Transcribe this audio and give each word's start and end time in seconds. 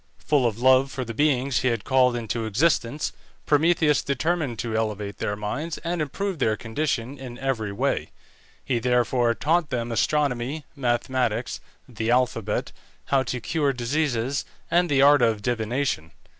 Full 0.17 0.47
of 0.47 0.57
love 0.59 0.91
for 0.91 1.05
the 1.05 1.13
beings 1.13 1.59
he 1.59 1.67
had 1.67 1.83
called 1.83 2.15
into 2.15 2.47
existence, 2.47 3.13
Prometheus 3.45 4.01
determined 4.01 4.57
to 4.57 4.75
elevate 4.75 5.19
their 5.19 5.35
minds 5.35 5.77
and 5.83 6.01
improve 6.01 6.39
their 6.39 6.57
condition 6.57 7.19
in 7.19 7.37
every 7.37 7.71
way; 7.71 8.09
he 8.65 8.79
therefore 8.79 9.35
taught 9.35 9.69
them 9.69 9.91
astronomy, 9.91 10.65
mathematics, 10.75 11.59
the 11.87 12.09
alphabet, 12.09 12.71
how 13.13 13.21
to 13.21 13.39
cure 13.39 13.73
diseases, 13.73 14.43
and 14.71 14.89
the 14.89 15.03
art 15.03 15.21
of 15.21 15.43
divination. 15.43 16.09